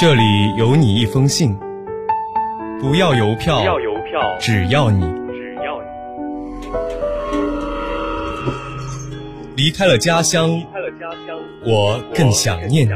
[0.00, 1.58] 这里有你一封信，
[2.80, 5.88] 不要邮票，不要邮票，只要你只要你
[9.56, 12.92] 离开了家乡，离开了家乡，我更想念你。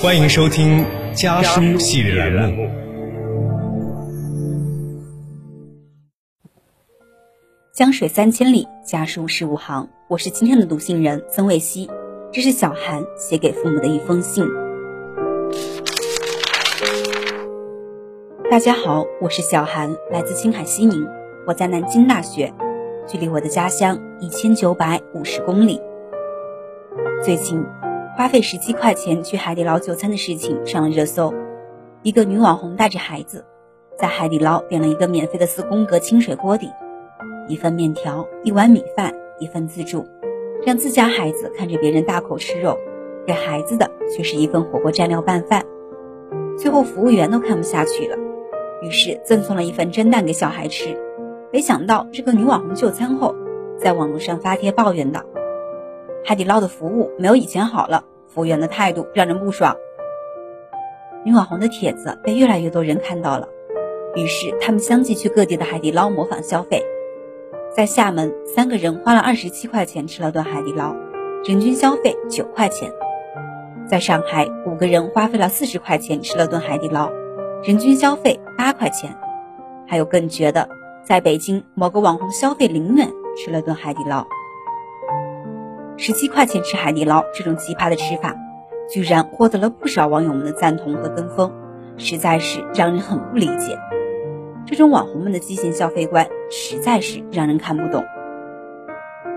[0.00, 2.62] 欢迎收听家家书系列栏目。
[2.62, 2.70] 目。
[7.74, 9.88] 江水三千里，家书十五行。
[10.06, 11.90] 我是今天的读信人曾卫希，
[12.32, 14.46] 这是小韩写给父母的一封信。
[18.50, 21.06] 大家好，我是小韩，来自青海西宁，
[21.46, 22.50] 我在南京大学，
[23.06, 25.78] 距离我的家乡一千九百五十公里。
[27.22, 27.62] 最近，
[28.16, 31.34] 花费十七块钱去海底捞就餐的事情上了热搜。
[32.02, 33.44] 一个女网红带着孩子，
[33.98, 36.70] 在海底捞点了一个免费的四宫格清水锅底，
[37.48, 40.06] 一份面条，一碗米饭，一份自助，
[40.64, 42.78] 让自家孩子看着别人大口吃肉，
[43.26, 45.66] 给孩子的却是一份火锅蘸料拌饭。
[46.56, 48.16] 最后服务员都看不下去了，
[48.82, 50.96] 于是赠送了一份蒸蛋给小孩吃。
[51.52, 53.34] 没想到这个女网红就餐后，
[53.78, 55.22] 在网络上发帖抱怨道
[56.24, 59.76] ：“海底捞的服务没有以前好了，服务员的态度让人不爽。”
[61.24, 63.48] 女网红的帖子被越来越多人看到了，
[64.14, 66.84] 于是他们相继去各地的海底捞模仿消费。
[67.74, 70.94] 在厦门，三个人花了二十七块钱吃了顿海底捞，
[71.44, 72.90] 人均消费九块钱；
[73.86, 77.10] 在上海，五个人花费了四十块钱吃了顿海底捞，
[77.62, 78.37] 人均消费
[78.78, 79.14] 块钱。
[79.86, 80.68] 还有更绝的，
[81.02, 84.26] 在北京某个网红消费零元吃了顿海底捞，
[85.96, 88.36] 十七块钱吃海底捞这种奇葩的吃法，
[88.90, 91.50] 居然获得了不少网友们的赞同和跟风，
[91.96, 93.78] 实在是让人很不理解。
[94.66, 98.04] 这种网红们的畸形消费观实在是让人看不懂。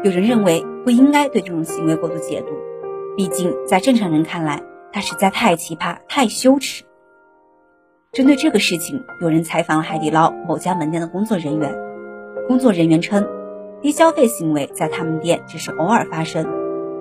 [0.04, 2.48] 有人认为不应该对这种行为过度解读，
[3.16, 6.84] 毕竟在正常人看来，它实在太奇葩、太羞耻。
[8.12, 11.74] 针对这个事情，有人采访了海底捞某家门店的工作人员，
[12.46, 13.26] 工作人员称，
[13.82, 16.46] 低消费行为在他们店只是偶尔发生，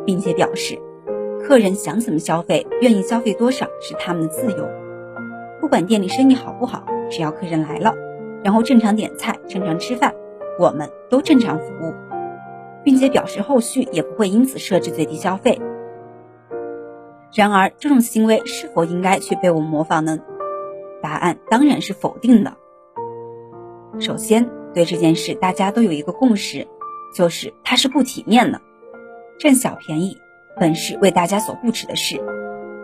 [0.07, 0.79] 并且表示，
[1.43, 4.69] 客人想怎么消费、愿意消费多少是他们的自由，
[5.61, 7.93] 不管店里生意好不好，只要客人来了。
[8.45, 10.15] 然后正常点菜，正常吃饭，
[10.61, 11.93] 我们都正常服务，
[12.85, 15.61] 并且表示后续也不会因此设置最低消费。
[17.35, 20.21] 然而，这种行为是否应该去被我们模仿呢？
[21.03, 22.57] 答案当然是否定的。
[23.99, 26.67] 首先，对这件事大家都有一个共识，
[27.15, 28.61] 就是它是不体面的，
[29.39, 30.19] 占小便宜
[30.59, 32.21] 本是为大家所不耻的事，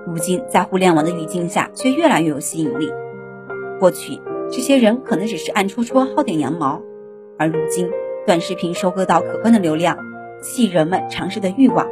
[0.07, 2.91] 如今在互联网的语境下却越来越有吸引力。
[3.79, 4.21] 过去。
[4.49, 6.81] 这些人可能只是暗戳戳薅点羊毛，
[7.37, 7.91] 而如今
[8.25, 9.99] 短视频收割到可观的流量，
[10.41, 11.85] 吸引人们尝试的欲望，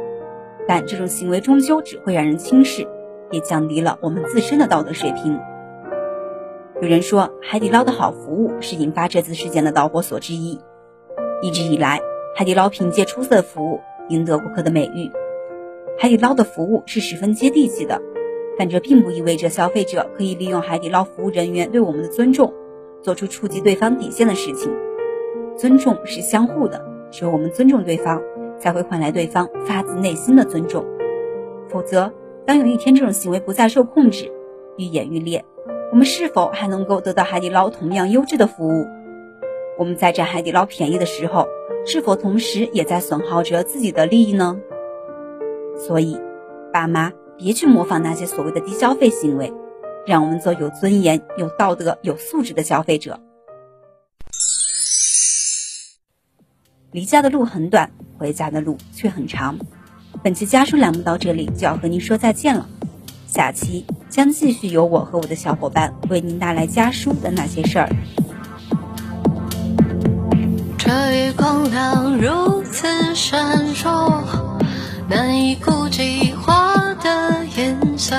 [0.65, 2.87] 但这种行为终究只会让人轻视，
[3.29, 5.37] 也降低了我们自身的道德水平。
[6.81, 10.59] 有人说，海底捞的好服务是引发这次事件的导火索之一。
[11.41, 12.01] 一直以来，
[12.35, 15.09] 海底捞凭借出色的服务赢得顾客的美誉。
[15.97, 18.01] 海底捞的服务是十分接地气的。
[18.57, 22.53] 但这并不意味着消费者可以利用海底捞服务人员对我们的尊重，
[23.01, 24.71] 做出触及对方底线的事情。
[25.57, 28.21] 尊重是相互的，只有我们尊重对方，
[28.57, 30.85] 才会换来对方发自内心的尊重。
[31.67, 32.13] 否则，
[32.45, 34.31] 当有一天这种行为不再受控制，
[34.77, 35.43] 愈演愈烈，
[35.95, 38.85] 我们是否还能够得到海底捞同样优质的服务？
[39.79, 41.47] 我们在占海底捞便宜的时候，
[41.85, 44.59] 是否同时也在损耗着自己的利益呢？
[45.77, 46.19] 所以，
[46.73, 47.13] 爸妈。
[47.37, 49.53] 别去模仿那些所谓的低消费行为，
[50.05, 53.21] 让我们做有尊严、有道德、有素质的消费者。
[56.91, 59.57] 离家的路很短，回家的路却很长。
[60.21, 62.67] 本期家书栏目到这里就要和您说再见了，
[63.35, 67.89] 下期将继续由我和我的小伙伴为您带来家书的那些事儿。
[70.77, 74.23] 这一光亮如此闪烁，
[75.09, 76.73] 难以估计花。
[77.03, 78.15] 的颜色，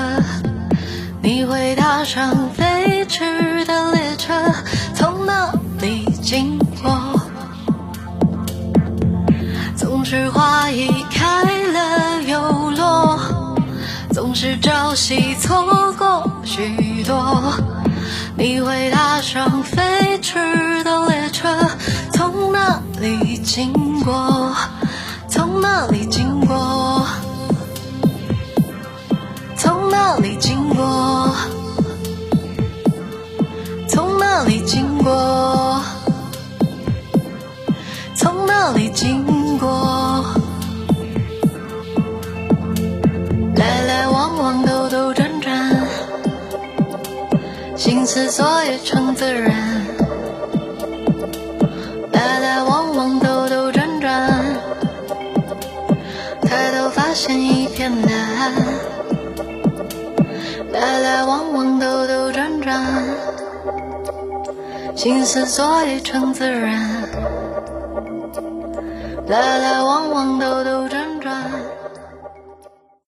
[1.21, 4.33] 你会踏上飞驰的列车，
[4.95, 7.19] 从哪里经过？
[9.75, 10.87] 总是花一
[14.39, 15.65] 是朝夕错
[15.97, 17.51] 过许多。
[18.37, 21.49] 你会踏上飞驰的列车，
[22.13, 23.73] 从哪里经
[24.03, 24.36] 过？
[48.07, 49.85] 思所以成自然。
[52.13, 54.31] 来来往往，兜兜转转，
[56.41, 58.53] 抬头发现一片蓝。
[60.71, 62.81] 来来往往，兜兜转转，
[64.95, 67.03] 心思所以成自然。
[69.27, 71.43] 来来往往，兜兜转转。